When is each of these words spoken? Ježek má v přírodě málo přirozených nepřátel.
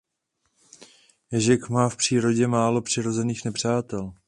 Ježek 1.31 1.69
má 1.69 1.89
v 1.89 1.95
přírodě 1.95 2.47
málo 2.47 2.81
přirozených 2.81 3.45
nepřátel. 3.45 4.13